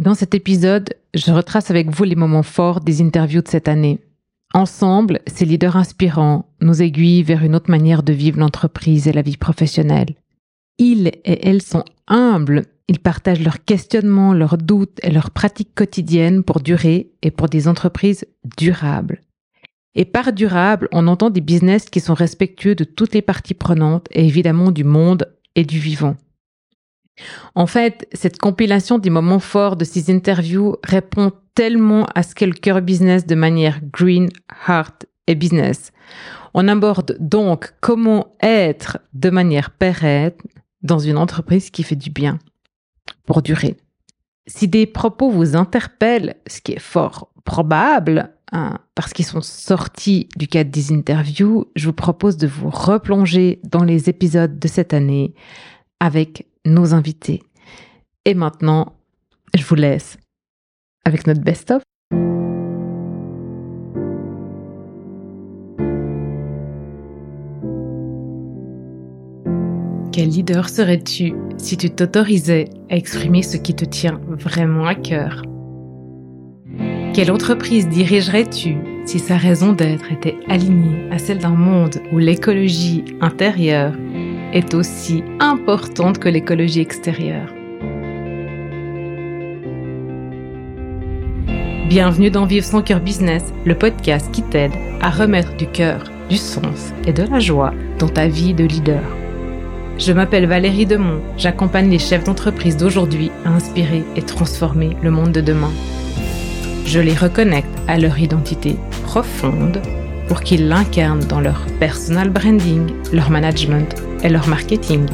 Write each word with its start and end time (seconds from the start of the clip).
Dans 0.00 0.14
cet 0.14 0.34
épisode, 0.34 0.94
je 1.12 1.30
retrace 1.30 1.70
avec 1.70 1.90
vous 1.90 2.04
les 2.04 2.16
moments 2.16 2.42
forts 2.42 2.80
des 2.80 3.02
interviews 3.02 3.42
de 3.42 3.48
cette 3.48 3.68
année. 3.68 3.98
Ensemble, 4.54 5.20
ces 5.26 5.44
leaders 5.44 5.76
inspirants 5.76 6.48
nous 6.62 6.80
aiguillent 6.80 7.22
vers 7.22 7.44
une 7.44 7.54
autre 7.54 7.70
manière 7.70 8.02
de 8.02 8.14
vivre 8.14 8.40
l'entreprise 8.40 9.08
et 9.08 9.12
la 9.12 9.20
vie 9.20 9.36
professionnelle. 9.36 10.14
Ils 10.78 11.08
et 11.26 11.46
elles 11.46 11.60
sont 11.60 11.84
humbles, 12.08 12.64
ils 12.88 12.98
partagent 12.98 13.44
leurs 13.44 13.62
questionnements, 13.62 14.32
leurs 14.32 14.56
doutes 14.56 14.98
et 15.02 15.10
leurs 15.10 15.32
pratiques 15.32 15.74
quotidiennes 15.74 16.44
pour 16.44 16.60
durer 16.60 17.10
et 17.20 17.30
pour 17.30 17.50
des 17.50 17.68
entreprises 17.68 18.24
durables. 18.56 19.20
Et 19.94 20.06
par 20.06 20.32
durable, 20.32 20.88
on 20.92 21.08
entend 21.08 21.28
des 21.28 21.42
business 21.42 21.90
qui 21.90 22.00
sont 22.00 22.14
respectueux 22.14 22.74
de 22.74 22.84
toutes 22.84 23.12
les 23.12 23.20
parties 23.20 23.52
prenantes 23.52 24.08
et 24.12 24.24
évidemment 24.24 24.70
du 24.70 24.82
monde 24.82 25.30
et 25.56 25.66
du 25.66 25.78
vivant. 25.78 26.16
En 27.54 27.66
fait, 27.66 28.08
cette 28.12 28.38
compilation 28.38 28.98
des 28.98 29.10
moments 29.10 29.38
forts 29.38 29.76
de 29.76 29.84
ces 29.84 30.10
interviews 30.10 30.76
répond 30.84 31.32
tellement 31.54 32.06
à 32.14 32.22
ce 32.22 32.34
qu'est 32.34 32.46
le 32.46 32.52
cœur 32.52 32.80
business 32.80 33.26
de 33.26 33.34
manière 33.34 33.80
green, 33.92 34.28
heart 34.68 35.06
et 35.26 35.34
business. 35.34 35.92
On 36.54 36.68
aborde 36.68 37.16
donc 37.20 37.74
comment 37.80 38.34
être 38.42 38.98
de 39.14 39.30
manière 39.30 39.70
pérenne 39.70 40.32
dans 40.82 40.98
une 40.98 41.18
entreprise 41.18 41.70
qui 41.70 41.82
fait 41.82 41.96
du 41.96 42.10
bien 42.10 42.38
pour 43.26 43.42
durer. 43.42 43.76
Si 44.46 44.66
des 44.66 44.86
propos 44.86 45.30
vous 45.30 45.54
interpellent, 45.54 46.36
ce 46.46 46.60
qui 46.60 46.72
est 46.72 46.80
fort 46.80 47.30
probable, 47.44 48.30
hein, 48.52 48.78
parce 48.94 49.12
qu'ils 49.12 49.24
sont 49.24 49.42
sortis 49.42 50.28
du 50.36 50.48
cadre 50.48 50.70
des 50.70 50.92
interviews, 50.92 51.66
je 51.76 51.86
vous 51.86 51.92
propose 51.92 52.36
de 52.36 52.46
vous 52.46 52.70
replonger 52.70 53.60
dans 53.64 53.84
les 53.84 54.08
épisodes 54.08 54.58
de 54.58 54.68
cette 54.68 54.94
année 54.94 55.34
avec 56.00 56.46
nos 56.64 56.94
invités. 56.94 57.42
Et 58.24 58.34
maintenant, 58.34 58.92
je 59.56 59.64
vous 59.64 59.74
laisse 59.74 60.18
avec 61.04 61.26
notre 61.26 61.40
best-of. 61.40 61.82
Quel 70.12 70.28
leader 70.28 70.68
serais-tu 70.68 71.34
si 71.56 71.76
tu 71.76 71.88
t'autorisais 71.88 72.68
à 72.90 72.96
exprimer 72.96 73.42
ce 73.42 73.56
qui 73.56 73.74
te 73.74 73.84
tient 73.84 74.20
vraiment 74.28 74.84
à 74.84 74.94
cœur? 74.94 75.42
Quelle 77.14 77.30
entreprise 77.30 77.88
dirigerais-tu 77.88 78.76
si 79.06 79.18
sa 79.18 79.36
raison 79.36 79.72
d'être 79.72 80.12
était 80.12 80.36
alignée 80.48 81.10
à 81.10 81.18
celle 81.18 81.38
d'un 81.38 81.54
monde 81.54 81.96
où 82.12 82.18
l'écologie 82.18 83.04
intérieure 83.20 83.94
est 84.52 84.74
aussi 84.74 85.22
importante 85.38 86.18
que 86.18 86.28
l'écologie 86.28 86.80
extérieure. 86.80 87.52
Bienvenue 91.88 92.30
dans 92.30 92.46
Vivre 92.46 92.66
son 92.66 92.82
cœur 92.82 93.00
business, 93.00 93.42
le 93.64 93.76
podcast 93.76 94.30
qui 94.32 94.42
t'aide 94.42 94.72
à 95.00 95.10
remettre 95.10 95.56
du 95.56 95.66
cœur, 95.66 96.04
du 96.28 96.36
sens 96.36 96.92
et 97.06 97.12
de 97.12 97.24
la 97.24 97.40
joie 97.40 97.72
dans 97.98 98.08
ta 98.08 98.28
vie 98.28 98.54
de 98.54 98.64
leader. 98.64 99.02
Je 99.98 100.12
m'appelle 100.12 100.46
Valérie 100.46 100.86
Demont, 100.86 101.20
j'accompagne 101.36 101.90
les 101.90 101.98
chefs 101.98 102.24
d'entreprise 102.24 102.76
d'aujourd'hui 102.76 103.30
à 103.44 103.50
inspirer 103.50 104.04
et 104.16 104.22
transformer 104.22 104.96
le 105.02 105.10
monde 105.10 105.32
de 105.32 105.40
demain. 105.40 105.72
Je 106.86 107.00
les 107.00 107.14
reconnecte 107.14 107.68
à 107.86 107.98
leur 107.98 108.18
identité 108.18 108.76
profonde 109.04 109.82
pour 110.30 110.42
qu'ils 110.42 110.68
l'incarnent 110.68 111.24
dans 111.24 111.40
leur 111.40 111.66
personal 111.80 112.30
branding, 112.30 112.92
leur 113.12 113.30
management 113.30 113.96
et 114.22 114.28
leur 114.28 114.46
marketing. 114.46 115.04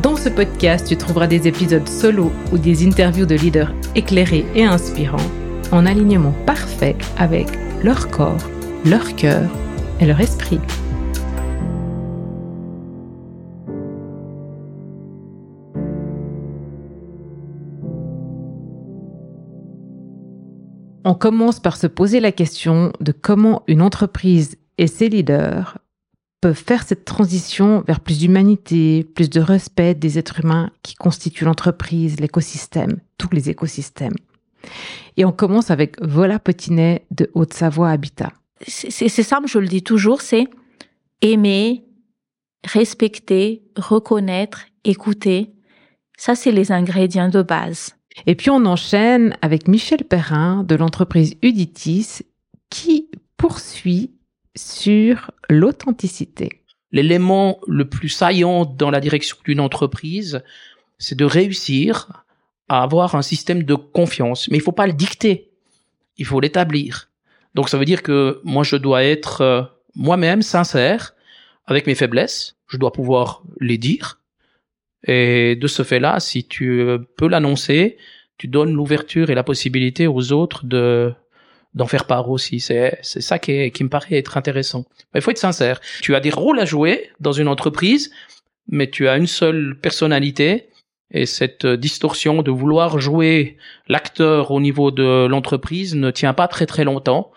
Dans 0.00 0.14
ce 0.14 0.28
podcast, 0.28 0.86
tu 0.86 0.96
trouveras 0.96 1.26
des 1.26 1.48
épisodes 1.48 1.88
solo 1.88 2.30
ou 2.52 2.58
des 2.58 2.86
interviews 2.86 3.26
de 3.26 3.34
leaders 3.34 3.74
éclairés 3.96 4.46
et 4.54 4.62
inspirants 4.62 5.16
en 5.72 5.86
alignement 5.86 6.32
parfait 6.46 6.94
avec 7.18 7.48
leur 7.82 8.10
corps, 8.10 8.48
leur 8.84 9.16
cœur 9.16 9.42
et 9.98 10.06
leur 10.06 10.20
esprit. 10.20 10.60
On 21.04 21.14
commence 21.14 21.60
par 21.60 21.76
se 21.76 21.86
poser 21.86 22.18
la 22.18 22.32
question 22.32 22.92
de 23.00 23.12
comment 23.12 23.62
une 23.66 23.82
entreprise 23.82 24.56
et 24.78 24.86
ses 24.86 25.10
leaders 25.10 25.78
peuvent 26.40 26.54
faire 26.54 26.82
cette 26.82 27.04
transition 27.04 27.82
vers 27.86 28.00
plus 28.00 28.18
d'humanité, 28.18 29.04
plus 29.14 29.30
de 29.30 29.40
respect 29.40 29.94
des 29.94 30.18
êtres 30.18 30.40
humains 30.40 30.70
qui 30.82 30.94
constituent 30.94 31.44
l'entreprise, 31.44 32.20
l'écosystème, 32.20 33.00
tous 33.18 33.30
les 33.32 33.50
écosystèmes. 33.50 34.14
Et 35.16 35.24
on 35.24 35.32
commence 35.32 35.70
avec 35.70 36.02
Vola 36.02 36.38
Potinet 36.38 37.04
de 37.10 37.30
Haute-Savoie 37.34 37.90
Habitat. 37.90 38.32
C'est 38.66 39.08
simple, 39.08 39.48
je 39.48 39.58
le 39.58 39.68
dis 39.68 39.82
toujours, 39.82 40.22
c'est 40.22 40.48
aimer, 41.20 41.84
respecter, 42.64 43.62
reconnaître, 43.76 44.66
écouter. 44.84 45.52
Ça, 46.16 46.34
c'est 46.34 46.52
les 46.52 46.72
ingrédients 46.72 47.28
de 47.28 47.42
base. 47.42 47.94
Et 48.26 48.34
puis 48.34 48.50
on 48.50 48.64
enchaîne 48.64 49.36
avec 49.42 49.68
Michel 49.68 50.04
Perrin 50.04 50.64
de 50.64 50.74
l'entreprise 50.74 51.36
Uditis 51.42 52.22
qui 52.70 53.10
poursuit 53.36 54.12
sur 54.56 55.30
l'authenticité. 55.50 56.62
L'élément 56.92 57.58
le 57.66 57.88
plus 57.88 58.08
saillant 58.08 58.64
dans 58.64 58.90
la 58.90 59.00
direction 59.00 59.36
d'une 59.44 59.60
entreprise, 59.60 60.42
c'est 60.98 61.18
de 61.18 61.24
réussir 61.24 62.24
à 62.68 62.82
avoir 62.82 63.14
un 63.14 63.22
système 63.22 63.64
de 63.64 63.74
confiance. 63.74 64.48
Mais 64.48 64.58
il 64.58 64.62
faut 64.62 64.72
pas 64.72 64.86
le 64.86 64.92
dicter, 64.92 65.50
il 66.16 66.24
faut 66.24 66.40
l'établir. 66.40 67.10
Donc 67.54 67.68
ça 67.68 67.78
veut 67.78 67.84
dire 67.84 68.02
que 68.02 68.40
moi 68.44 68.62
je 68.64 68.76
dois 68.76 69.04
être 69.04 69.40
euh, 69.40 69.62
moi-même 69.94 70.42
sincère 70.42 71.14
avec 71.66 71.86
mes 71.86 71.94
faiblesses, 71.94 72.56
je 72.68 72.76
dois 72.76 72.92
pouvoir 72.92 73.42
les 73.60 73.78
dire. 73.78 74.20
Et 75.06 75.56
de 75.56 75.66
ce 75.66 75.82
fait-là, 75.82 76.20
si 76.20 76.44
tu 76.44 76.86
peux 77.16 77.28
l'annoncer, 77.28 77.98
tu 78.38 78.48
donnes 78.48 78.72
l'ouverture 78.72 79.30
et 79.30 79.34
la 79.34 79.42
possibilité 79.42 80.06
aux 80.06 80.32
autres 80.32 80.64
de 80.64 81.12
d'en 81.74 81.86
faire 81.86 82.06
part 82.06 82.30
aussi. 82.30 82.60
C'est 82.60 82.98
c'est 83.02 83.20
ça 83.20 83.38
qui, 83.38 83.70
qui 83.72 83.84
me 83.84 83.88
paraît 83.88 84.16
être 84.16 84.36
intéressant. 84.36 84.84
Il 85.14 85.20
faut 85.20 85.30
être 85.32 85.38
sincère. 85.38 85.80
Tu 86.02 86.14
as 86.14 86.20
des 86.20 86.30
rôles 86.30 86.60
à 86.60 86.64
jouer 86.64 87.10
dans 87.20 87.32
une 87.32 87.48
entreprise, 87.48 88.12
mais 88.68 88.88
tu 88.88 89.08
as 89.08 89.16
une 89.16 89.26
seule 89.26 89.76
personnalité. 89.80 90.68
Et 91.10 91.26
cette 91.26 91.66
distorsion 91.66 92.42
de 92.42 92.50
vouloir 92.50 92.98
jouer 92.98 93.56
l'acteur 93.88 94.50
au 94.50 94.60
niveau 94.60 94.90
de 94.90 95.26
l'entreprise 95.26 95.94
ne 95.94 96.10
tient 96.10 96.34
pas 96.34 96.48
très 96.48 96.66
très 96.66 96.82
longtemps. 96.84 97.30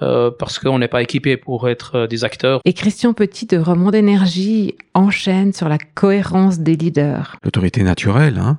Euh, 0.00 0.30
parce 0.30 0.60
qu'on 0.60 0.78
n'est 0.78 0.88
pas 0.88 1.02
équipé 1.02 1.36
pour 1.36 1.68
être 1.68 1.96
euh, 1.96 2.06
des 2.06 2.22
acteurs. 2.22 2.60
Et 2.64 2.72
Christian 2.72 3.14
Petit 3.14 3.46
de 3.46 3.58
Remond 3.58 3.90
d'énergie 3.90 4.76
enchaîne 4.94 5.52
sur 5.52 5.68
la 5.68 5.78
cohérence 5.78 6.60
des 6.60 6.76
leaders. 6.76 7.36
L'autorité 7.42 7.82
naturelle, 7.82 8.38
hein, 8.38 8.58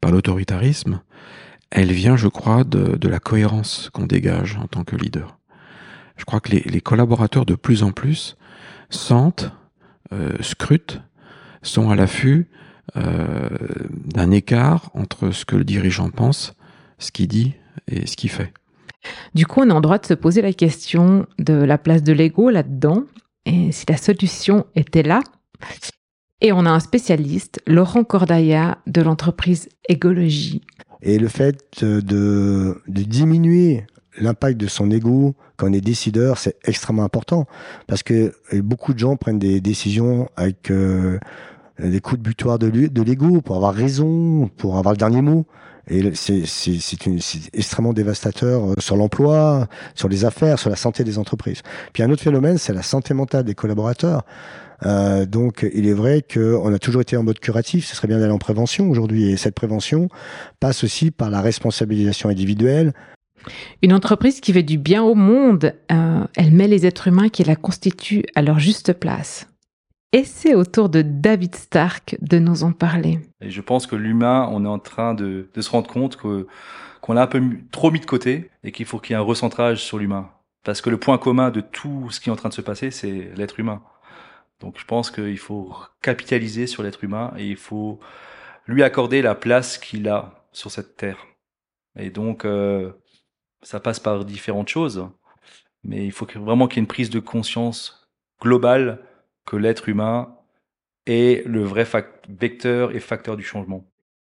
pas 0.00 0.10
l'autoritarisme, 0.10 1.00
elle 1.70 1.92
vient, 1.92 2.16
je 2.16 2.28
crois, 2.28 2.64
de, 2.64 3.08
la 3.08 3.18
cohérence 3.18 3.90
qu'on 3.92 4.06
dégage 4.06 4.56
en 4.62 4.66
tant 4.66 4.84
que 4.84 4.96
leader. 4.96 5.38
Je 6.16 6.24
crois 6.24 6.40
que 6.40 6.50
les, 6.50 6.80
collaborateurs 6.80 7.44
de 7.44 7.54
plus 7.54 7.82
en 7.82 7.92
plus 7.92 8.36
sentent, 8.90 9.50
euh, 10.12 10.32
scrutent, 10.40 11.00
sont 11.62 11.90
à 11.90 11.96
l'affût 11.96 12.48
euh, 12.96 13.48
d'un 14.04 14.30
écart 14.30 14.90
entre 14.94 15.30
ce 15.30 15.44
que 15.44 15.56
le 15.56 15.64
dirigeant 15.64 16.10
pense, 16.10 16.54
ce 16.98 17.12
qu'il 17.12 17.28
dit 17.28 17.54
et 17.86 18.06
ce 18.06 18.16
qu'il 18.16 18.30
fait. 18.30 18.52
Du 19.34 19.46
coup, 19.46 19.60
on 19.60 19.68
est 19.68 19.72
en 19.72 19.80
droit 19.80 19.98
de 19.98 20.06
se 20.06 20.14
poser 20.14 20.42
la 20.42 20.52
question 20.52 21.26
de 21.38 21.54
la 21.54 21.78
place 21.78 22.02
de 22.02 22.12
l'ego 22.12 22.50
là-dedans, 22.50 23.04
et 23.46 23.72
si 23.72 23.84
la 23.88 23.96
solution 23.96 24.66
était 24.74 25.02
là. 25.02 25.20
Et 26.40 26.52
on 26.52 26.66
a 26.66 26.70
un 26.70 26.80
spécialiste, 26.80 27.60
Laurent 27.66 28.04
Cordaia, 28.04 28.78
de 28.86 29.02
l'entreprise 29.02 29.68
Égologie, 29.88 30.62
et 31.02 31.18
le 31.18 31.28
fait 31.28 31.84
de, 31.84 32.80
diminuer 32.88 33.86
l'impact 34.18 34.58
de 34.58 34.66
son 34.66 34.90
ego 34.90 35.34
quand 35.56 35.68
on 35.68 35.72
est 35.72 35.80
décideur, 35.80 36.38
c'est 36.38 36.56
extrêmement 36.64 37.04
important 37.04 37.46
parce 37.86 38.02
que 38.02 38.32
beaucoup 38.56 38.94
de 38.94 38.98
gens 38.98 39.16
prennent 39.16 39.38
des 39.38 39.60
décisions 39.60 40.28
avec 40.36 40.70
euh, 40.70 41.18
des 41.78 42.00
coups 42.00 42.18
de 42.18 42.24
butoir 42.24 42.58
de 42.58 43.02
l'ego 43.02 43.40
pour 43.40 43.56
avoir 43.56 43.74
raison, 43.74 44.48
pour 44.56 44.76
avoir 44.78 44.92
le 44.92 44.98
dernier 44.98 45.22
mot. 45.22 45.46
Et 45.88 46.14
c'est 46.14 46.44
extrêmement 47.52 47.92
dévastateur 47.92 48.70
euh, 48.70 48.74
sur 48.78 48.96
l'emploi, 48.96 49.68
sur 49.94 50.08
les 50.08 50.24
affaires, 50.24 50.58
sur 50.58 50.70
la 50.70 50.76
santé 50.76 51.04
des 51.04 51.18
entreprises. 51.18 51.62
Puis 51.92 52.02
un 52.02 52.10
autre 52.10 52.22
phénomène, 52.22 52.58
c'est 52.58 52.72
la 52.72 52.82
santé 52.82 53.14
mentale 53.14 53.44
des 53.44 53.54
collaborateurs. 53.54 54.24
Euh, 54.86 55.26
donc, 55.26 55.66
il 55.74 55.88
est 55.88 55.92
vrai 55.92 56.22
qu'on 56.22 56.72
a 56.72 56.78
toujours 56.78 57.02
été 57.02 57.16
en 57.16 57.22
mode 57.22 57.40
curatif. 57.40 57.86
Ce 57.86 57.96
serait 57.96 58.08
bien 58.08 58.18
d'aller 58.18 58.32
en 58.32 58.38
prévention 58.38 58.88
aujourd'hui. 58.90 59.30
Et 59.30 59.36
cette 59.36 59.54
prévention 59.54 60.08
passe 60.60 60.84
aussi 60.84 61.10
par 61.10 61.30
la 61.30 61.40
responsabilisation 61.40 62.28
individuelle. 62.28 62.92
Une 63.82 63.92
entreprise 63.92 64.40
qui 64.40 64.52
fait 64.52 64.62
du 64.62 64.78
bien 64.78 65.02
au 65.02 65.14
monde, 65.14 65.74
euh, 65.92 66.24
elle 66.36 66.52
met 66.52 66.68
les 66.68 66.86
êtres 66.86 67.08
humains 67.08 67.28
qui 67.28 67.44
la 67.44 67.56
constituent 67.56 68.24
à 68.34 68.42
leur 68.42 68.58
juste 68.58 68.92
place. 68.92 69.46
Et 70.12 70.24
c'est 70.24 70.54
au 70.54 70.64
tour 70.64 70.88
de 70.88 71.02
David 71.02 71.54
Stark 71.54 72.16
de 72.22 72.38
nous 72.38 72.62
en 72.62 72.72
parler. 72.72 73.20
Et 73.42 73.50
je 73.50 73.60
pense 73.60 73.86
que 73.86 73.94
l'humain, 73.94 74.48
on 74.50 74.64
est 74.64 74.68
en 74.68 74.78
train 74.78 75.12
de, 75.12 75.48
se 75.54 75.70
rendre 75.70 75.90
compte 75.90 76.16
qu'on 76.16 77.12
l'a 77.12 77.22
un 77.22 77.26
peu 77.26 77.42
trop 77.70 77.90
mis 77.90 78.00
de 78.00 78.06
côté 78.06 78.50
et 78.64 78.72
qu'il 78.72 78.86
faut 78.86 78.98
qu'il 79.00 79.12
y 79.12 79.14
ait 79.14 79.20
un 79.20 79.24
recentrage 79.24 79.84
sur 79.84 79.98
l'humain. 79.98 80.30
Parce 80.64 80.80
que 80.80 80.88
le 80.88 80.98
point 80.98 81.18
commun 81.18 81.50
de 81.50 81.60
tout 81.60 82.08
ce 82.10 82.20
qui 82.20 82.30
est 82.30 82.32
en 82.32 82.36
train 82.36 82.48
de 82.48 82.54
se 82.54 82.62
passer, 82.62 82.90
c'est 82.90 83.30
l'être 83.36 83.60
humain. 83.60 83.82
Donc 84.60 84.78
je 84.78 84.84
pense 84.86 85.10
qu'il 85.10 85.38
faut 85.38 85.74
capitaliser 86.00 86.66
sur 86.66 86.82
l'être 86.82 87.04
humain 87.04 87.34
et 87.36 87.46
il 87.46 87.56
faut 87.56 88.00
lui 88.66 88.82
accorder 88.82 89.20
la 89.20 89.34
place 89.34 89.76
qu'il 89.76 90.08
a 90.08 90.46
sur 90.52 90.70
cette 90.70 90.96
terre. 90.96 91.18
Et 91.96 92.08
donc 92.08 92.46
euh, 92.46 92.92
ça 93.62 93.78
passe 93.78 94.00
par 94.00 94.24
différentes 94.24 94.68
choses, 94.68 95.06
mais 95.84 96.06
il 96.06 96.12
faut 96.12 96.26
vraiment 96.34 96.66
qu'il 96.66 96.78
y 96.78 96.80
ait 96.80 96.84
une 96.84 96.88
prise 96.88 97.10
de 97.10 97.20
conscience 97.20 98.08
globale 98.40 99.00
que 99.48 99.56
l'être 99.56 99.88
humain 99.88 100.34
est 101.06 101.46
le 101.46 101.64
vrai 101.64 101.86
vecteur 102.28 102.94
et 102.94 103.00
facteur 103.00 103.36
du 103.36 103.42
changement. 103.42 103.84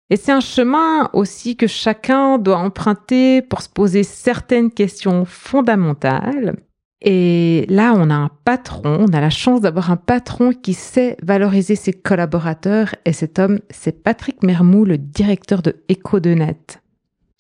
Et 0.09 0.17
c'est 0.17 0.33
un 0.33 0.41
chemin 0.41 1.09
aussi 1.13 1.55
que 1.55 1.67
chacun 1.67 2.37
doit 2.37 2.57
emprunter 2.57 3.41
pour 3.41 3.61
se 3.61 3.69
poser 3.69 4.03
certaines 4.03 4.71
questions 4.71 5.25
fondamentales. 5.25 6.57
Et 7.01 7.65
là, 7.69 7.93
on 7.95 8.09
a 8.09 8.15
un 8.15 8.29
patron, 8.45 9.05
on 9.09 9.13
a 9.13 9.21
la 9.21 9.29
chance 9.29 9.61
d'avoir 9.61 9.89
un 9.89 9.97
patron 9.97 10.51
qui 10.51 10.73
sait 10.73 11.17
valoriser 11.23 11.75
ses 11.75 11.93
collaborateurs. 11.93 12.93
Et 13.05 13.13
cet 13.13 13.39
homme, 13.39 13.59
c'est 13.69 14.03
Patrick 14.03 14.43
Mermou, 14.43 14.85
le 14.85 14.97
directeur 14.97 15.61
de 15.61 15.77
Echo 15.87 16.19
de 16.19 16.33
Net 16.33 16.81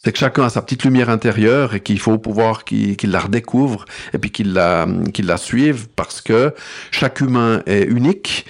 c'est 0.05 0.11
que 0.11 0.19
chacun 0.19 0.43
a 0.43 0.49
sa 0.49 0.61
petite 0.61 0.83
lumière 0.83 1.09
intérieure 1.09 1.73
et 1.73 1.79
qu'il 1.79 1.97
faut 1.97 2.19
pouvoir 2.19 2.63
qu'il 2.63 3.09
la 3.09 3.19
redécouvre 3.19 3.85
et 4.13 4.19
puis 4.19 4.29
qu'il 4.29 4.53
la, 4.53 4.87
qu'il 5.11 5.25
la 5.25 5.37
suive 5.37 5.87
parce 5.95 6.21
que 6.21 6.53
chaque 6.91 7.21
humain 7.21 7.63
est 7.65 7.85
unique 7.85 8.45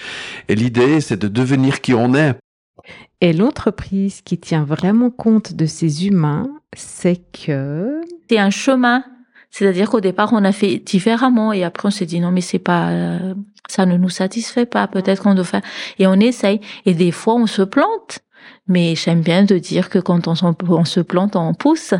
et 0.48 0.54
l'idée 0.54 1.00
c'est 1.00 1.16
de 1.16 1.28
devenir 1.28 1.80
qui 1.80 1.94
on 1.94 2.12
est. 2.12 2.34
Et 3.22 3.32
l'entreprise 3.32 4.20
qui 4.20 4.36
tient 4.36 4.64
vraiment 4.64 5.08
compte 5.08 5.54
de 5.54 5.64
ces 5.64 6.06
humains, 6.06 6.50
c'est 6.74 7.22
que... 7.32 8.02
C'est 8.28 8.38
un 8.38 8.50
chemin. 8.50 9.02
C'est-à-dire 9.50 9.88
qu'au 9.88 10.02
départ, 10.02 10.34
on 10.34 10.44
a 10.44 10.52
fait 10.52 10.76
différemment 10.76 11.54
et 11.54 11.64
après 11.64 11.88
on 11.88 11.90
s'est 11.90 12.04
dit 12.04 12.20
non 12.20 12.32
mais 12.32 12.42
c'est 12.42 12.58
pas, 12.58 13.18
ça 13.66 13.86
ne 13.86 13.96
nous 13.96 14.10
satisfait 14.10 14.66
pas. 14.66 14.88
Peut-être 14.88 15.22
qu'on 15.22 15.34
doit 15.34 15.44
faire 15.44 15.62
et 15.98 16.06
on 16.06 16.20
essaye 16.20 16.60
et 16.84 16.92
des 16.92 17.12
fois 17.12 17.34
on 17.36 17.46
se 17.46 17.62
plante. 17.62 18.18
Mais 18.68 18.94
j'aime 18.94 19.20
bien 19.20 19.44
de 19.44 19.58
dire 19.58 19.88
que 19.88 19.98
quand 19.98 20.28
on, 20.28 20.34
se 20.84 21.00
plante, 21.00 21.36
on 21.36 21.54
pousse. 21.54 21.94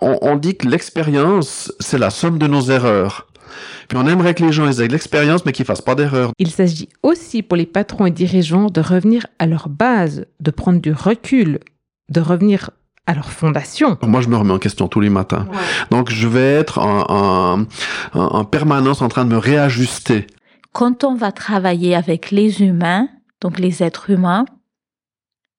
On, 0.00 0.36
dit 0.36 0.56
que 0.56 0.68
l'expérience, 0.68 1.72
c'est 1.80 1.98
la 1.98 2.10
somme 2.10 2.38
de 2.38 2.46
nos 2.46 2.62
erreurs. 2.62 3.28
Puis 3.88 3.98
on 3.98 4.06
aimerait 4.06 4.34
que 4.34 4.44
les 4.44 4.52
gens 4.52 4.68
aient 4.68 4.86
de 4.86 4.92
l'expérience, 4.92 5.44
mais 5.44 5.52
qu'ils 5.52 5.64
fassent 5.64 5.82
pas 5.82 5.94
d'erreurs. 5.94 6.32
Il 6.38 6.50
s'agit 6.50 6.88
aussi 7.02 7.42
pour 7.42 7.56
les 7.56 7.66
patrons 7.66 8.06
et 8.06 8.10
dirigeants 8.10 8.66
de 8.66 8.80
revenir 8.80 9.26
à 9.38 9.46
leur 9.46 9.68
base, 9.68 10.26
de 10.40 10.50
prendre 10.50 10.80
du 10.80 10.92
recul, 10.92 11.60
de 12.08 12.20
revenir 12.20 12.70
à 13.06 13.14
leur 13.14 13.30
fondation. 13.30 13.98
Moi, 14.02 14.20
je 14.20 14.28
me 14.28 14.36
remets 14.36 14.52
en 14.52 14.58
question 14.58 14.88
tous 14.88 15.00
les 15.00 15.10
matins. 15.10 15.46
Donc, 15.90 16.10
je 16.10 16.28
vais 16.28 16.54
être 16.54 16.78
en, 16.78 17.66
en 18.14 18.44
permanence 18.44 19.02
en 19.02 19.08
train 19.08 19.24
de 19.24 19.30
me 19.30 19.38
réajuster. 19.38 20.26
Quand 20.72 21.04
on 21.04 21.14
va 21.14 21.32
travailler 21.32 21.94
avec 21.94 22.30
les 22.30 22.62
humains, 22.62 23.08
donc 23.42 23.58
les 23.58 23.82
êtres 23.82 24.10
humains, 24.10 24.46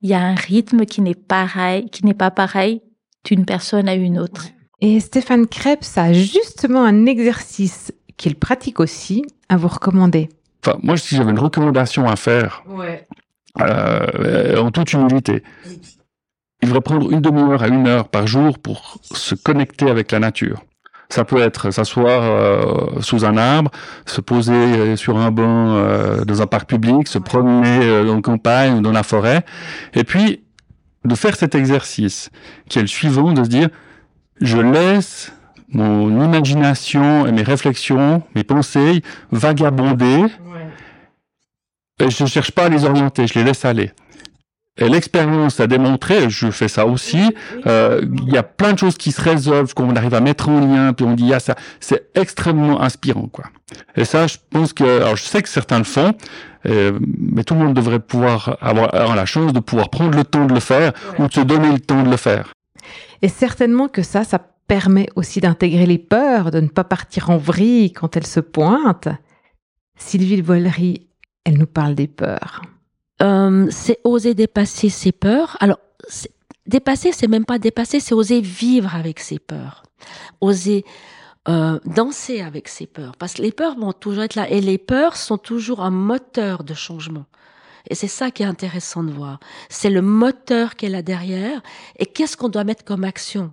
il 0.04 0.10
y 0.10 0.14
a 0.14 0.22
un 0.22 0.36
rythme 0.36 0.86
qui 0.86 1.02
n'est 1.02 1.16
pareil, 1.16 1.90
qui 1.90 2.06
n'est 2.06 2.14
pas 2.14 2.30
pareil 2.30 2.82
d'une 3.24 3.46
personne 3.46 3.88
à 3.88 3.96
une 3.96 4.20
autre. 4.20 4.48
Et 4.82 5.00
Stéphane 5.00 5.48
Krebs 5.48 5.98
a 5.98 6.12
justement 6.12 6.84
un 6.84 7.06
exercice 7.06 7.94
qu'il 8.18 8.36
pratique 8.36 8.82
aussi 8.82 9.26
à 9.48 9.56
vous 9.56 9.70
recommander. 9.70 10.28
Enfin, 10.62 10.78
moi, 10.84 10.98
si 10.98 11.16
j'avais 11.16 11.32
une 11.32 11.40
recommandation 11.40 12.06
à 12.06 12.18
faire, 12.18 12.64
ouais. 12.68 13.08
euh, 13.62 14.58
en 14.58 14.72
toute 14.72 14.92
humilité, 14.92 15.42
il 16.62 16.68
devrait 16.68 16.82
prendre 16.82 17.10
une 17.10 17.22
demi-heure 17.22 17.64
à 17.64 17.70
une 17.70 17.88
heure 17.88 18.10
par 18.10 18.28
jour 18.28 18.60
pour 18.60 19.00
se 19.04 19.36
connecter 19.36 19.90
avec 19.90 20.12
la 20.12 20.20
nature. 20.20 20.64
Ça 21.14 21.26
peut 21.26 21.38
être 21.38 21.70
s'asseoir 21.70 22.24
euh, 22.24 23.00
sous 23.02 23.24
un 23.24 23.38
arbre, 23.38 23.70
se 24.08 24.20
poser 24.20 24.52
euh, 24.52 24.96
sur 24.96 25.20
un 25.20 25.30
banc 25.30 25.76
euh, 25.76 26.26
dans 26.26 26.42
un 26.42 26.48
parc 26.48 26.68
public, 26.68 27.08
se 27.08 27.20
promener 27.20 28.04
dans 28.04 28.16
la 28.16 28.22
campagne 28.22 28.80
ou 28.80 28.82
dans 28.82 28.92
la 28.92 29.04
forêt, 29.04 29.46
et 29.94 30.06
puis 30.06 30.42
de 31.06 31.14
faire 31.14 31.36
cet 31.36 31.54
exercice 31.54 32.32
qui 32.68 32.80
est 32.80 32.82
le 32.82 32.88
suivant, 32.88 33.32
de 33.32 33.44
se 33.44 33.50
dire 33.50 33.70
je 34.42 34.58
laisse 34.58 35.32
mon 35.70 36.10
imagination 36.10 37.28
et 37.28 37.32
mes 37.32 37.44
réflexions, 37.44 38.24
mes 38.34 38.44
pensées 38.44 39.04
vagabonder. 39.32 40.26
Et 42.00 42.10
je 42.10 42.24
ne 42.24 42.28
cherche 42.28 42.50
pas 42.50 42.66
à 42.66 42.70
les 42.70 42.86
orienter, 42.86 43.28
je 43.28 43.36
les 43.36 43.44
laisse 43.44 43.66
aller. 43.66 43.92
Et 44.78 44.90
l'expérience 44.90 45.60
a 45.60 45.68
démontré, 45.68 46.32
je 46.32 46.50
fais 46.50 46.68
ça 46.68 46.88
aussi, 46.88 47.22
euh, 47.68 48.02
il 48.26 48.34
y 48.34 48.38
a 48.38 48.44
plein 48.44 48.74
de 48.74 48.80
choses 48.80 48.98
qui 48.98 49.12
se 49.12 49.22
résolvent, 49.22 49.72
qu'on 49.76 49.96
arrive 49.96 50.16
à 50.16 50.20
mettre 50.20 50.50
en 50.50 50.60
lien, 50.60 50.94
puis 50.94 51.06
on 51.06 51.14
dit, 51.14 51.32
ah, 51.32 51.40
ça, 51.40 51.56
c'est 51.80 52.10
extrêmement 52.16 52.82
inspirant, 52.82 53.28
quoi. 53.28 53.46
Et 53.96 54.04
ça, 54.04 54.26
je 54.26 54.38
pense 54.50 54.74
que, 54.74 54.84
alors 54.84 55.16
je 55.16 55.24
sais 55.24 55.44
que 55.44 55.50
certains 55.50 55.78
le 55.78 55.84
font, 55.84 56.16
euh, 56.66 56.98
mais 57.18 57.44
tout 57.44 57.54
le 57.54 57.60
monde 57.60 57.76
devrait 57.76 58.00
pouvoir 58.00 58.58
avoir, 58.62 58.94
avoir, 58.96 59.16
la 59.16 59.26
chance 59.26 59.54
de 59.54 59.60
pouvoir 59.60 59.90
prendre 59.90 60.18
le 60.18 60.24
temps 60.24 60.46
de 60.46 60.54
le 60.54 60.60
faire 60.60 60.94
ou 61.20 61.28
de 61.28 61.34
se 61.34 61.42
donner 61.42 61.72
le 61.72 61.80
temps 61.80 62.02
de 62.02 62.10
le 62.10 62.18
faire. 62.18 62.54
Et 63.22 63.30
certainement 63.30 63.88
que 63.88 64.02
ça, 64.02 64.24
ça 64.24 64.40
permet 64.68 65.08
aussi 65.16 65.40
d'intégrer 65.40 65.86
les 65.86 65.98
peurs, 66.00 66.50
de 66.50 66.60
ne 66.60 66.68
pas 66.68 66.84
partir 66.84 67.30
en 67.30 67.38
vrille 67.38 67.92
quand 67.92 68.18
elles 68.18 68.26
se 68.26 68.40
pointent. 68.40 69.10
Sylvie 69.98 70.42
Vollery, 70.42 71.08
elle 71.44 71.58
nous 71.58 71.68
parle 71.68 71.96
des 71.96 72.08
peurs. 72.08 72.62
Euh, 73.24 73.68
c'est 73.72 74.00
oser 74.04 74.34
dépasser 74.34 74.90
ses 74.90 75.12
peurs. 75.12 75.58
Alors, 75.60 75.80
dépasser, 76.68 77.12
c'est 77.12 77.28
même 77.28 77.46
pas 77.46 77.60
dépasser, 77.60 78.00
c'est 78.00 78.14
oser 78.14 78.42
vivre 78.42 78.96
avec 78.96 79.20
ses 79.20 79.40
peurs. 79.40 79.84
Oser 80.42 80.84
euh, 81.48 81.80
danser 81.86 82.42
avec 82.42 82.68
ses 82.68 82.88
peurs. 82.88 83.16
Parce 83.18 83.36
que 83.36 83.42
les 83.42 83.52
peurs 83.52 83.78
vont 83.78 83.94
toujours 83.94 84.24
être 84.24 84.36
là. 84.36 84.50
Et 84.50 84.62
les 84.62 84.78
peurs 84.78 85.16
sont 85.16 85.38
toujours 85.38 85.82
un 85.82 85.90
moteur 85.90 86.64
de 86.64 86.74
changement. 86.74 87.26
Et 87.90 87.96
c'est 87.96 88.08
ça 88.08 88.32
qui 88.32 88.44
est 88.44 88.48
intéressant 88.48 89.04
de 89.04 89.12
voir. 89.12 89.40
C'est 89.70 89.90
le 89.90 90.02
moteur 90.02 90.74
est 90.82 90.90
là 90.90 91.02
derrière. 91.02 91.62
Et 91.98 92.06
qu'est-ce 92.06 92.38
qu'on 92.38 92.50
doit 92.50 92.64
mettre 92.64 92.86
comme 92.86 93.04
action? 93.04 93.52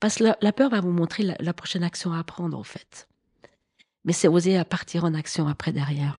Parce 0.00 0.16
que 0.16 0.24
la, 0.40 0.52
peur 0.52 0.70
va 0.70 0.80
vous 0.80 0.92
montrer 0.92 1.24
la, 1.24 1.34
la 1.40 1.52
prochaine 1.52 1.82
action 1.82 2.12
à 2.12 2.22
prendre, 2.24 2.58
en 2.58 2.62
fait. 2.62 3.08
Mais 4.04 4.12
c'est 4.12 4.28
oser 4.28 4.62
partir 4.64 5.04
en 5.04 5.14
action 5.14 5.48
après 5.48 5.72
derrière. 5.72 6.16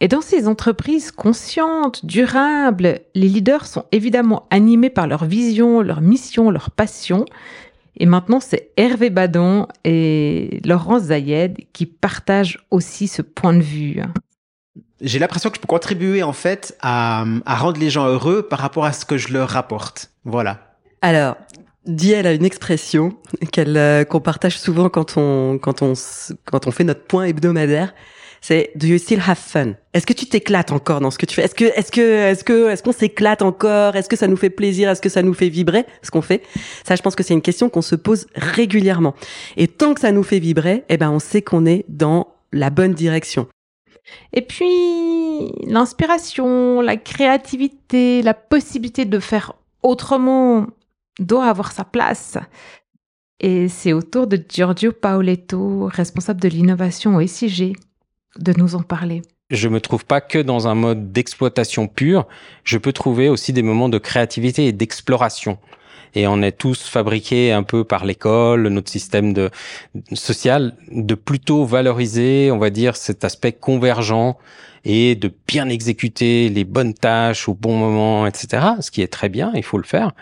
Et 0.00 0.08
dans 0.08 0.20
ces 0.20 0.46
entreprises 0.46 1.10
conscientes, 1.10 2.04
durables, 2.04 3.00
les 3.14 3.28
leaders 3.28 3.66
sont 3.66 3.84
évidemment 3.92 4.46
animés 4.50 4.90
par 4.90 5.06
leur 5.06 5.24
vision, 5.24 5.80
leur 5.80 6.00
mission, 6.00 6.50
leur 6.50 6.70
passion. 6.70 7.24
Et 7.96 8.06
maintenant, 8.06 8.40
c'est 8.40 8.72
Hervé 8.76 9.08
Badon 9.08 9.66
et 9.84 10.60
Laurence 10.64 11.04
Zayed 11.04 11.56
qui 11.72 11.86
partagent 11.86 12.58
aussi 12.70 13.08
ce 13.08 13.22
point 13.22 13.54
de 13.54 13.62
vue. 13.62 14.02
J'ai 15.00 15.18
l'impression 15.18 15.50
que 15.50 15.56
je 15.56 15.60
peux 15.60 15.66
contribuer 15.66 16.22
en 16.22 16.32
fait 16.32 16.76
à, 16.80 17.24
rendre 17.46 17.80
les 17.80 17.90
gens 17.90 18.06
heureux 18.06 18.42
par 18.42 18.58
rapport 18.58 18.84
à 18.84 18.92
ce 18.92 19.04
que 19.04 19.16
je 19.16 19.32
leur 19.32 19.48
rapporte. 19.48 20.10
Voilà. 20.24 20.76
Alors, 21.00 21.36
Diel 21.86 22.26
a 22.26 22.32
une 22.32 22.44
expression 22.44 23.16
qu'elle 23.52 23.76
euh, 23.76 24.04
qu'on 24.04 24.20
partage 24.20 24.58
souvent 24.58 24.88
quand 24.88 25.16
on 25.16 25.58
quand 25.58 25.82
on 25.82 25.92
quand 26.44 26.66
on 26.66 26.70
fait 26.72 26.82
notre 26.82 27.04
point 27.04 27.24
hebdomadaire 27.24 27.94
c'est 28.40 28.70
do 28.74 28.86
you 28.86 28.98
still 28.98 29.20
have 29.26 29.38
fun? 29.38 29.74
Est-ce 29.92 30.06
que 30.06 30.12
tu 30.12 30.26
t'éclates 30.26 30.72
encore 30.72 31.00
dans 31.00 31.10
ce 31.10 31.18
que 31.18 31.26
tu 31.26 31.34
fais? 31.34 31.42
Est-ce 31.42 31.54
que 31.54 31.64
est-ce 31.64 31.90
que 31.90 32.00
est-ce 32.00 32.44
que 32.44 32.70
est-ce 32.70 32.82
qu'on 32.82 32.92
s'éclate 32.92 33.42
encore? 33.42 33.96
Est-ce 33.96 34.08
que 34.08 34.16
ça 34.16 34.26
nous 34.26 34.36
fait 34.36 34.50
plaisir? 34.50 34.88
Est-ce 34.90 35.00
que 35.00 35.08
ça 35.08 35.22
nous 35.22 35.34
fait 35.34 35.48
vibrer? 35.48 35.84
Ce 36.02 36.10
qu'on 36.10 36.22
fait. 36.22 36.42
Ça, 36.86 36.96
je 36.96 37.02
pense 37.02 37.14
que 37.14 37.22
c'est 37.22 37.34
une 37.34 37.42
question 37.42 37.68
qu'on 37.68 37.82
se 37.82 37.96
pose 37.96 38.26
régulièrement. 38.34 39.14
Et 39.56 39.68
tant 39.68 39.94
que 39.94 40.00
ça 40.00 40.12
nous 40.12 40.22
fait 40.22 40.38
vibrer, 40.38 40.84
eh 40.88 40.96
ben 40.96 41.10
on 41.10 41.18
sait 41.18 41.42
qu'on 41.42 41.66
est 41.66 41.84
dans 41.88 42.28
la 42.52 42.70
bonne 42.70 42.94
direction. 42.94 43.48
Et 44.32 44.42
puis 44.42 45.52
l'inspiration, 45.66 46.80
la 46.80 46.96
créativité, 46.96 48.22
la 48.22 48.34
possibilité 48.34 49.04
de 49.04 49.18
faire 49.18 49.54
autrement 49.82 50.66
doit 51.18 51.46
avoir 51.46 51.72
sa 51.72 51.84
place. 51.84 52.36
Et 53.40 53.68
c'est 53.68 53.92
au 53.92 54.02
tour 54.02 54.26
de 54.26 54.42
Giorgio 54.48 54.92
Paoletto, 54.92 55.86
responsable 55.86 56.40
de 56.40 56.48
l'innovation 56.48 57.16
au 57.16 57.26
SIG, 57.26 57.76
de 58.38 58.52
nous 58.56 58.74
en 58.74 58.82
parler. 58.82 59.22
Je 59.50 59.68
me 59.68 59.80
trouve 59.80 60.04
pas 60.04 60.20
que 60.20 60.38
dans 60.38 60.66
un 60.66 60.74
mode 60.74 61.12
d'exploitation 61.12 61.86
pure, 61.86 62.26
je 62.64 62.78
peux 62.78 62.92
trouver 62.92 63.28
aussi 63.28 63.52
des 63.52 63.62
moments 63.62 63.88
de 63.88 63.98
créativité 63.98 64.66
et 64.66 64.72
d'exploration. 64.72 65.58
Et 66.14 66.26
on 66.26 66.40
est 66.42 66.52
tous 66.52 66.82
fabriqués 66.82 67.52
un 67.52 67.62
peu 67.62 67.84
par 67.84 68.04
l'école, 68.04 68.68
notre 68.68 68.90
système 68.90 69.32
de 69.32 69.50
social, 70.14 70.74
de 70.90 71.14
plutôt 71.14 71.64
valoriser, 71.64 72.50
on 72.50 72.58
va 72.58 72.70
dire, 72.70 72.96
cet 72.96 73.22
aspect 73.22 73.52
convergent 73.52 74.36
et 74.84 75.14
de 75.14 75.30
bien 75.46 75.68
exécuter 75.68 76.48
les 76.48 76.64
bonnes 76.64 76.94
tâches 76.94 77.48
au 77.48 77.54
bon 77.54 77.76
moment, 77.76 78.26
etc. 78.26 78.66
Ce 78.80 78.90
qui 78.90 79.02
est 79.02 79.12
très 79.12 79.28
bien, 79.28 79.52
il 79.54 79.64
faut 79.64 79.78
le 79.78 79.84
faire. 79.84 80.12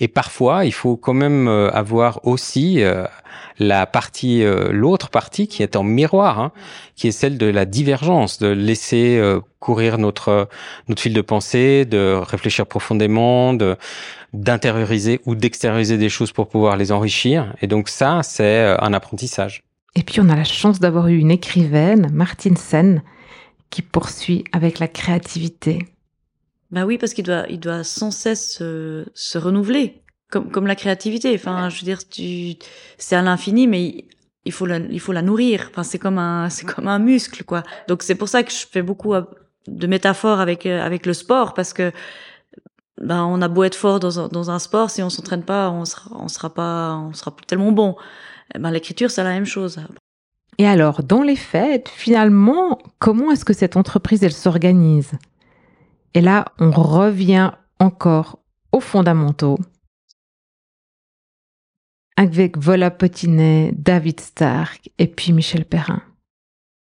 Et 0.00 0.08
parfois, 0.08 0.64
il 0.64 0.72
faut 0.72 0.96
quand 0.96 1.14
même 1.14 1.48
euh, 1.48 1.70
avoir 1.70 2.26
aussi 2.26 2.82
euh, 2.82 3.06
la 3.58 3.86
partie, 3.86 4.42
euh, 4.42 4.70
l'autre 4.72 5.08
partie 5.08 5.46
qui 5.46 5.62
est 5.62 5.76
en 5.76 5.82
miroir, 5.82 6.40
hein, 6.40 6.52
qui 6.96 7.08
est 7.08 7.12
celle 7.12 7.38
de 7.38 7.46
la 7.46 7.64
divergence, 7.64 8.38
de 8.38 8.48
laisser 8.48 9.20
courir 9.60 9.98
notre 9.98 10.48
notre 10.88 11.00
fil 11.00 11.14
de 11.14 11.20
pensée, 11.20 11.84
de 11.84 12.14
réfléchir 12.14 12.66
profondément, 12.66 13.54
de 13.54 13.76
d'intérioriser 14.32 15.20
ou 15.26 15.36
d'extérioriser 15.36 15.96
des 15.96 16.08
choses 16.08 16.32
pour 16.32 16.48
pouvoir 16.48 16.76
les 16.76 16.90
enrichir. 16.90 17.54
Et 17.62 17.68
donc 17.68 17.88
ça, 17.88 18.20
c'est 18.22 18.76
un 18.80 18.92
apprentissage. 18.92 19.62
Et 19.94 20.02
puis 20.02 20.20
on 20.20 20.28
a 20.28 20.34
la 20.34 20.44
chance 20.44 20.80
d'avoir 20.80 21.06
eu 21.06 21.18
une 21.18 21.30
écrivaine, 21.30 22.10
Martine 22.12 22.56
Sen, 22.56 23.02
qui 23.70 23.82
poursuit 23.82 24.44
avec 24.52 24.80
la 24.80 24.88
créativité. 24.88 25.78
Ben 26.74 26.84
oui, 26.84 26.98
parce 26.98 27.14
qu'il 27.14 27.24
doit, 27.24 27.44
il 27.48 27.60
doit 27.60 27.84
sans 27.84 28.10
cesse 28.10 28.54
se, 28.54 29.04
se 29.14 29.38
renouveler, 29.38 30.02
comme, 30.28 30.50
comme 30.50 30.66
la 30.66 30.74
créativité. 30.74 31.32
Enfin, 31.36 31.68
je 31.68 31.78
veux 31.78 31.84
dire, 31.84 32.00
tu, 32.08 32.56
c'est 32.98 33.14
à 33.14 33.22
l'infini, 33.22 33.68
mais 33.68 34.06
il 34.44 34.50
faut 34.50 34.66
la, 34.66 34.78
il 34.78 34.98
faut 34.98 35.12
la 35.12 35.22
nourrir. 35.22 35.68
Enfin, 35.70 35.84
c'est 35.84 36.00
comme 36.00 36.18
un, 36.18 36.50
c'est 36.50 36.66
comme 36.66 36.88
un 36.88 36.98
muscle, 36.98 37.44
quoi. 37.44 37.62
Donc 37.86 38.02
c'est 38.02 38.16
pour 38.16 38.28
ça 38.28 38.42
que 38.42 38.50
je 38.50 38.66
fais 38.68 38.82
beaucoup 38.82 39.14
de 39.68 39.86
métaphores 39.86 40.40
avec 40.40 40.66
euh, 40.66 40.82
avec 40.82 41.06
le 41.06 41.12
sport, 41.12 41.54
parce 41.54 41.72
que 41.72 41.92
ben 43.00 43.24
on 43.24 43.40
a 43.40 43.46
beau 43.46 43.62
être 43.62 43.76
fort 43.76 44.00
dans 44.00 44.18
un, 44.18 44.26
dans 44.26 44.50
un 44.50 44.58
sport, 44.58 44.90
si 44.90 45.00
on 45.00 45.10
s'entraîne 45.10 45.44
pas, 45.44 45.70
on 45.70 45.84
sera, 45.84 46.10
on 46.16 46.26
sera 46.26 46.52
pas, 46.52 46.96
on 46.96 47.12
sera 47.12 47.30
plus 47.36 47.46
tellement 47.46 47.70
bon. 47.70 47.94
Eh 48.52 48.58
ben 48.58 48.72
l'écriture, 48.72 49.12
c'est 49.12 49.22
la 49.22 49.30
même 49.30 49.46
chose. 49.46 49.78
Et 50.58 50.66
alors, 50.66 51.04
dans 51.04 51.22
les 51.22 51.36
faits, 51.36 51.88
finalement, 51.88 52.78
comment 52.98 53.30
est-ce 53.30 53.44
que 53.44 53.52
cette 53.52 53.76
entreprise 53.76 54.24
elle 54.24 54.32
s'organise? 54.32 55.12
Et 56.14 56.20
là, 56.20 56.46
on 56.58 56.70
revient 56.70 57.50
encore 57.80 58.38
aux 58.72 58.80
fondamentaux 58.80 59.58
avec 62.16 62.56
Vola 62.56 62.90
Potinet, 62.90 63.72
David 63.76 64.20
Stark 64.20 64.90
et 64.98 65.08
puis 65.08 65.32
Michel 65.32 65.64
Perrin. 65.64 66.02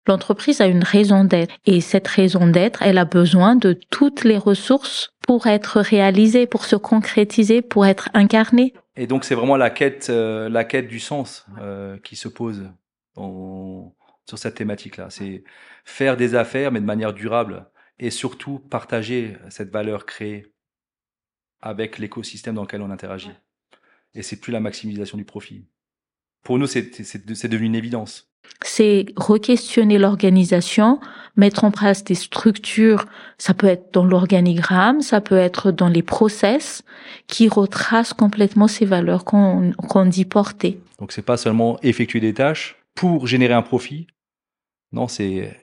L'entreprise 0.07 0.61
a 0.61 0.67
une 0.67 0.83
raison 0.83 1.25
d'être 1.25 1.55
et 1.65 1.81
cette 1.81 2.09
raison 2.09 2.47
d'être, 2.47 2.83
elle 2.83 2.99
a 2.99 3.05
besoin 3.05 3.55
de 3.57 3.73
toutes 3.91 4.25
les 4.25 4.37
ressources 4.37 5.15
pour 5.27 5.47
être 5.47 5.81
réalisée, 5.81 6.47
pour 6.47 6.65
se 6.65 6.77
concrétiser, 6.77 7.63
pour 7.63 7.87
être 7.87 8.11
incarnée. 8.13 8.75
Et 8.97 9.07
donc 9.07 9.25
c'est 9.25 9.37
vraiment 9.37 9.57
la 9.57 9.71
quête, 9.71 10.09
euh, 10.11 10.49
la 10.49 10.65
quête 10.65 10.89
du 10.89 10.99
sens 10.99 11.47
euh, 11.61 11.97
qui 12.03 12.17
se 12.17 12.29
pose 12.29 12.69
sur 13.15 14.39
cette 14.39 14.57
thématique-là. 14.57 15.07
C'est 15.09 15.45
faire 15.85 16.17
des 16.17 16.35
affaires 16.35 16.73
mais 16.73 16.81
de 16.81 16.87
manière 16.87 17.13
durable 17.13 17.67
et 17.99 18.11
surtout 18.11 18.59
partager 18.59 19.37
cette 19.51 19.71
valeur 19.71 20.07
créée 20.07 20.53
avec 21.61 21.99
l'écosystème 21.99 22.55
dans 22.55 22.63
lequel 22.63 22.83
on 22.83 22.91
interagit. 22.91 23.31
Et 24.15 24.23
c'est 24.23 24.41
plus 24.41 24.53
la 24.53 24.61
maximisation 24.61 25.17
du 25.17 25.25
profit. 25.25 25.65
Pour 26.43 26.59
nous, 26.59 26.67
c'est 26.67 27.49
devenu 27.49 27.67
une 27.67 27.75
évidence. 27.75 28.29
C'est 28.65 29.07
re-questionner 29.17 29.99
l'organisation, 29.99 30.99
mettre 31.37 31.63
en 31.63 31.71
place 31.71 32.03
des 32.03 32.17
structures, 32.17 33.07
ça 33.39 33.55
peut 33.55 33.69
être 33.69 33.95
dans 33.95 34.05
l'organigramme, 34.05 35.01
ça 35.01 35.21
peut 35.21 35.37
être 35.37 35.71
dans 35.71 35.89
les 35.89 36.03
process, 36.03 36.83
qui 37.29 37.49
retracent 37.49 38.13
complètement 38.13 38.67
ces 38.67 38.85
valeurs 38.85 39.25
qu'on 39.25 40.07
dit 40.07 40.25
porter. 40.25 40.81
Donc 40.99 41.13
c'est 41.13 41.23
pas 41.23 41.37
seulement 41.37 41.79
effectuer 41.83 42.19
des 42.19 42.35
tâches 42.35 42.77
pour 42.95 43.29
générer 43.29 43.55
un 43.55 43.63
profit, 43.63 44.09
non, 44.93 45.09
c'est 45.09 45.62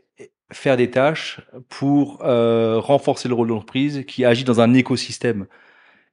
faire 0.52 0.78
des 0.78 0.90
tâches 0.90 1.42
pour 1.68 2.24
euh, 2.24 2.80
renforcer 2.80 3.28
le 3.28 3.34
rôle 3.34 3.48
de 3.48 3.54
l'entreprise 3.54 4.04
qui 4.08 4.26
agit 4.26 4.44
dans 4.44 4.62
un 4.62 4.74
écosystème. 4.74 5.46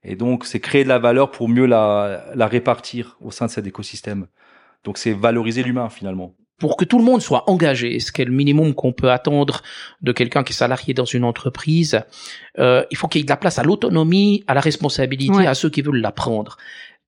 Et 0.03 0.15
donc, 0.15 0.45
c'est 0.45 0.61
créer 0.61 0.85
de 0.85 0.89
la 0.89 0.99
valeur 0.99 1.31
pour 1.31 1.49
mieux 1.49 1.67
la, 1.67 2.27
la 2.35 2.47
répartir 2.47 3.17
au 3.21 3.31
sein 3.31 3.47
de 3.47 3.51
cet 3.51 3.67
écosystème. 3.67 4.27
Donc, 4.85 4.99
c'est 4.99 5.13
valoriser 5.13 5.63
l'humain 5.63 5.89
finalement. 5.89 6.35
Pour 6.59 6.77
que 6.77 6.85
tout 6.85 6.99
le 6.99 7.05
monde 7.05 7.21
soit 7.21 7.51
engagé, 7.51 8.01
ce 8.01 8.13
qui 8.13 8.23
est 8.23 8.25
le 8.25 8.33
minimum 8.33 8.75
qu'on 8.75 8.93
peut 8.93 9.11
attendre 9.11 9.63
de 10.01 10.13
quelqu'un 10.13 10.43
qui 10.43 10.53
est 10.53 10.57
salarié 10.57 10.95
dans 10.95 11.05
une 11.05 11.25
entreprise, 11.25 12.01
euh, 12.59 12.85
il 12.91 12.97
faut 12.97 13.09
qu'il 13.09 13.21
y 13.21 13.23
ait 13.23 13.25
de 13.25 13.31
la 13.31 13.37
place 13.37 13.59
à 13.59 13.63
l'autonomie, 13.63 14.43
à 14.47 14.55
la 14.55 14.61
responsabilité, 14.61 15.47
à 15.47 15.55
ceux 15.55 15.69
qui 15.69 15.83
veulent 15.83 16.01
l'apprendre, 16.01 16.57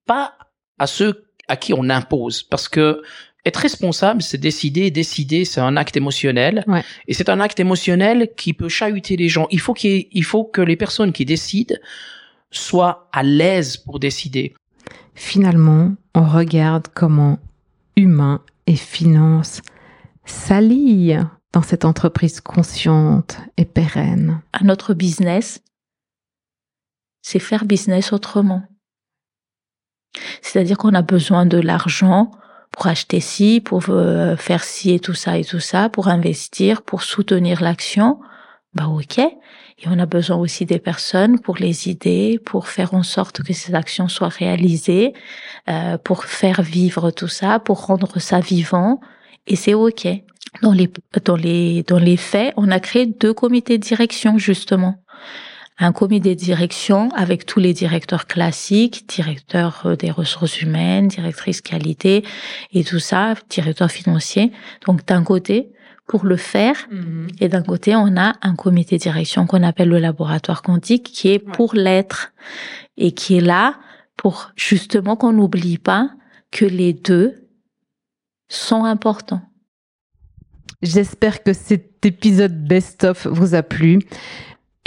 pas 0.07 0.35
à 0.79 0.87
ceux 0.87 1.25
à 1.47 1.57
qui 1.57 1.73
on 1.73 1.89
impose, 1.89 2.43
parce 2.43 2.69
que 2.69 3.03
être 3.45 3.57
responsable, 3.57 4.23
c'est 4.23 4.39
décider. 4.39 4.91
Décider, 4.91 5.45
c'est 5.45 5.61
un 5.61 5.77
acte 5.77 5.97
émotionnel. 5.97 6.65
Et 7.07 7.15
c'est 7.15 7.29
un 7.29 7.41
acte 7.41 7.61
émotionnel 7.61 8.31
qui 8.37 8.53
peut 8.53 8.69
chahuter 8.69 9.17
les 9.17 9.29
gens. 9.29 9.47
Il 9.51 9.61
faut 9.61 9.75
qu'il 9.75 10.07
il 10.13 10.25
faut 10.25 10.45
que 10.45 10.61
les 10.61 10.77
personnes 10.77 11.13
qui 11.13 11.25
décident 11.25 11.77
soient 12.51 13.09
à 13.13 13.23
l'aise 13.23 13.77
pour 13.77 13.99
décider. 13.99 14.55
Finalement, 15.15 15.95
on 16.15 16.25
regarde 16.25 16.89
comment 16.95 17.39
humain 17.97 18.43
et 18.67 18.77
finance 18.77 19.63
s'allient 20.25 21.19
dans 21.53 21.63
cette 21.63 21.85
entreprise 21.85 22.41
consciente 22.41 23.39
et 23.57 23.65
pérenne. 23.65 24.43
À 24.53 24.65
notre 24.65 24.95
business, 24.95 25.63
c'est 27.23 27.39
faire 27.39 27.65
business 27.65 28.13
autrement. 28.13 28.63
C'est-à-dire 30.43 30.77
qu'on 30.79 30.95
a 30.95 31.03
besoin 31.03 31.47
de 31.47 31.59
l'argent 31.59 32.31
pour 32.79 32.87
acheter 32.87 33.19
ci, 33.19 33.61
pour 33.61 33.83
euh, 33.89 34.37
faire 34.37 34.63
ci 34.63 34.93
et 34.93 35.01
tout 35.01 35.13
ça 35.13 35.37
et 35.37 35.45
tout 35.45 35.59
ça, 35.59 35.89
pour 35.89 36.07
investir, 36.07 36.83
pour 36.83 37.03
soutenir 37.03 37.61
l'action, 37.61 38.21
bah 38.73 38.87
ok. 38.87 39.19
Et 39.19 39.87
on 39.87 39.99
a 39.99 40.07
besoin 40.07 40.37
aussi 40.37 40.65
des 40.65 40.79
personnes 40.79 41.41
pour 41.41 41.57
les 41.57 41.89
idées, 41.89 42.39
pour 42.45 42.69
faire 42.69 42.95
en 42.95 43.03
sorte 43.03 43.43
que 43.43 43.53
ces 43.53 43.75
actions 43.75 44.07
soient 44.07 44.29
réalisées, 44.29 45.13
euh, 45.69 45.99
pour 45.99 46.27
faire 46.27 46.63
vivre 46.63 47.11
tout 47.11 47.27
ça, 47.27 47.59
pour 47.59 47.85
rendre 47.85 48.21
ça 48.21 48.39
vivant. 48.39 49.01
Et 49.49 49.57
c'est 49.57 49.75
ok. 49.75 50.07
Dans 50.63 50.73
les 50.73 50.89
dans 51.25 51.35
les 51.35 51.83
dans 51.83 51.99
les 51.99 52.17
faits, 52.17 52.55
on 52.57 52.71
a 52.71 52.79
créé 52.79 53.07
deux 53.07 53.35
comités 53.35 53.79
de 53.79 53.83
direction 53.83 54.39
justement 54.39 55.03
un 55.79 55.93
comité 55.93 56.35
de 56.35 56.41
direction 56.41 57.11
avec 57.15 57.47
tous 57.47 57.61
les 57.61 57.73
directeurs 57.73 58.27
classiques, 58.27 59.09
directeur 59.09 59.83
euh, 59.87 59.97
des 59.97 60.11
ressources 60.11 60.61
humaines, 60.61 61.09
directrice 61.09 61.61
qualité 61.61 62.25
et 62.73 62.85
tout 62.85 62.99
ça, 62.99 63.35
directeur 63.49 63.91
financier. 63.91 64.53
Donc 64.87 65.07
d'un 65.07 65.23
côté, 65.23 65.73
pour 66.07 66.25
le 66.25 66.37
faire, 66.37 66.89
mhm. 66.91 67.29
et 67.41 67.49
d'un 67.49 67.63
côté, 67.63 67.95
on 67.95 68.17
a 68.17 68.35
un 68.43 68.57
comité 68.57 68.97
de 68.97 69.03
direction 69.03 69.47
qu'on 69.47 69.63
appelle 69.63 69.91
le 69.91 69.99
laboratoire 69.99 70.63
quantique 70.63 71.05
qui 71.05 71.29
est 71.29 71.39
pour 71.39 71.75
l'être 71.75 72.33
et 72.97 73.13
qui 73.13 73.37
est 73.37 73.43
là 73.43 73.77
pour 74.17 74.51
justement 74.57 75.17
qu'on 75.17 75.33
n'oublie 75.33 75.79
pas 75.79 76.11
que 76.51 76.65
les 76.65 76.93
deux 76.93 77.49
sont 78.49 78.85
importants. 78.85 79.43
J'espère 80.81 81.43
que 81.43 81.53
cet 81.53 82.05
épisode 82.07 82.67
best-of 82.67 83.27
vous 83.27 83.55
a 83.55 83.63
plu. 83.63 84.01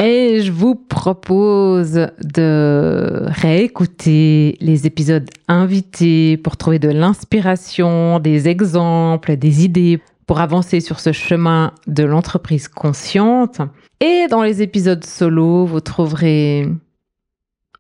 Et 0.02 0.42
je 0.42 0.52
vous 0.52 0.74
propose 0.74 2.08
de 2.24 3.24
réécouter 3.28 4.58
les 4.60 4.88
épisodes 4.88 5.30
invités 5.48 6.38
pour 6.38 6.58
trouver 6.58 6.80
de 6.80 6.90
l'inspiration, 6.90 8.18
des 8.18 8.48
exemples, 8.48 9.38
des 9.38 9.64
idées 9.64 10.02
pour 10.26 10.40
avancer 10.40 10.80
sur 10.80 11.00
ce 11.00 11.12
chemin 11.12 11.74
de 11.86 12.04
l'entreprise 12.04 12.68
consciente. 12.68 13.62
Et 14.00 14.26
dans 14.28 14.42
les 14.42 14.64
épisodes 14.64 15.06
solo, 15.06 15.66
vous 15.68 15.82
trouverez 15.82 16.68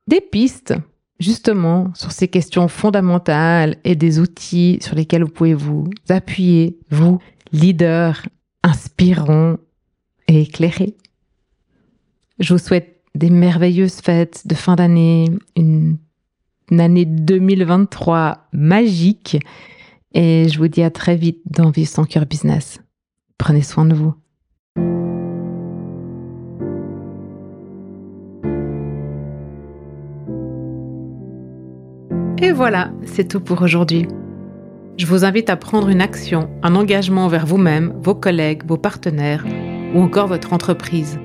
des 0.05 0.21
pistes 0.21 0.75
justement 1.19 1.91
sur 1.95 2.11
ces 2.11 2.27
questions 2.27 2.67
fondamentales 2.67 3.77
et 3.83 3.95
des 3.95 4.19
outils 4.19 4.77
sur 4.81 4.95
lesquels 4.95 5.23
vous 5.23 5.31
pouvez 5.31 5.55
vous 5.55 5.85
appuyer, 6.07 6.77
vous, 6.91 7.17
leaders 7.51 8.27
inspirants 8.61 9.55
et 10.27 10.41
éclairés. 10.41 10.95
Je 12.41 12.53
vous 12.53 12.59
souhaite 12.59 13.03
des 13.13 13.29
merveilleuses 13.29 14.01
fêtes 14.01 14.47
de 14.47 14.55
fin 14.55 14.75
d'année, 14.75 15.29
une, 15.55 15.99
année 16.71 17.05
2023 17.05 18.47
magique. 18.51 19.37
Et 20.15 20.49
je 20.49 20.57
vous 20.57 20.67
dis 20.67 20.81
à 20.81 20.89
très 20.89 21.15
vite 21.15 21.39
dans 21.45 21.69
Vie 21.69 21.85
sans 21.85 22.03
cœur 22.03 22.25
business. 22.25 22.79
Prenez 23.37 23.61
soin 23.61 23.85
de 23.85 23.93
vous. 23.93 24.15
Et 32.41 32.51
voilà, 32.51 32.91
c'est 33.05 33.27
tout 33.27 33.39
pour 33.39 33.61
aujourd'hui. 33.61 34.07
Je 34.97 35.05
vous 35.05 35.25
invite 35.25 35.51
à 35.51 35.57
prendre 35.57 35.89
une 35.89 36.01
action, 36.01 36.49
un 36.63 36.73
engagement 36.73 37.27
vers 37.27 37.45
vous-même, 37.45 37.93
vos 38.01 38.15
collègues, 38.15 38.63
vos 38.65 38.77
partenaires 38.77 39.45
ou 39.93 40.01
encore 40.01 40.27
votre 40.27 40.53
entreprise. 40.53 41.19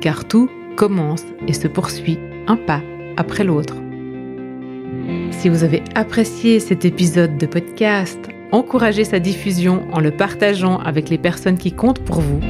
Car 0.00 0.26
tout 0.28 0.48
commence 0.76 1.24
et 1.46 1.52
se 1.52 1.68
poursuit 1.68 2.18
un 2.46 2.56
pas 2.56 2.82
après 3.16 3.44
l'autre. 3.44 3.76
Si 5.30 5.48
vous 5.48 5.64
avez 5.64 5.82
apprécié 5.94 6.60
cet 6.60 6.84
épisode 6.84 7.38
de 7.38 7.46
podcast, 7.46 8.18
encouragez 8.52 9.04
sa 9.04 9.18
diffusion 9.18 9.82
en 9.92 10.00
le 10.00 10.10
partageant 10.10 10.78
avec 10.78 11.08
les 11.08 11.18
personnes 11.18 11.58
qui 11.58 11.72
comptent 11.72 12.04
pour 12.04 12.20
vous 12.20 12.40